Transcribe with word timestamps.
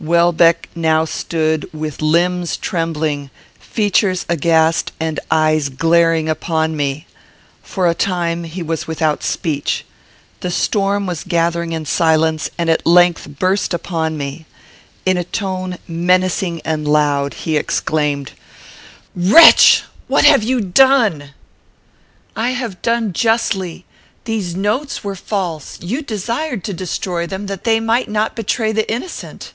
Welbeck 0.00 0.70
now 0.74 1.04
stood, 1.04 1.68
with 1.74 2.00
limbs 2.00 2.56
trembling, 2.56 3.28
features 3.60 4.24
aghast, 4.26 4.90
and 4.98 5.20
eyes 5.30 5.68
glaring 5.68 6.30
upon 6.30 6.74
me. 6.74 7.06
For 7.62 7.86
a 7.86 7.92
time 7.94 8.44
he 8.44 8.62
was 8.62 8.86
without 8.86 9.22
speech. 9.22 9.84
The 10.40 10.50
storm 10.50 11.04
was 11.06 11.22
gathering 11.24 11.72
in 11.72 11.84
silence, 11.84 12.48
and 12.56 12.70
at 12.70 12.86
length 12.86 13.28
burst 13.38 13.74
upon 13.74 14.16
me. 14.16 14.46
In 15.04 15.18
a 15.18 15.24
tone 15.24 15.76
menacing 15.86 16.62
and 16.64 16.88
loud, 16.88 17.34
he 17.34 17.58
exclaimed, 17.58 18.32
"Wretch! 19.14 19.82
what 20.08 20.24
have 20.24 20.42
you 20.42 20.62
done?" 20.62 21.34
"I 22.34 22.52
have 22.52 22.80
done 22.80 23.12
justly. 23.12 23.84
These 24.24 24.56
notes 24.56 25.04
were 25.04 25.14
false. 25.14 25.76
You 25.82 26.00
desired 26.00 26.64
to 26.64 26.72
destroy 26.72 27.26
them, 27.26 27.44
that 27.44 27.64
they 27.64 27.78
might 27.78 28.08
not 28.08 28.34
betray 28.34 28.72
the 28.72 28.90
innocent. 28.90 29.52